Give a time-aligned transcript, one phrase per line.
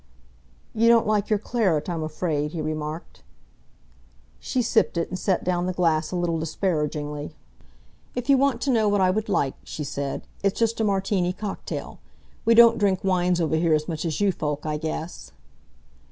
[0.73, 3.21] "You don't like your claret, I'm afraid," he remarked.
[4.39, 7.35] She sipped it and set down the glass a little disparagingly.
[8.15, 11.33] "If you want to know what I would like," she said, "it's just a Martini
[11.33, 11.99] cocktail.
[12.45, 15.33] We don't drink wines over here as much as you folk, I guess."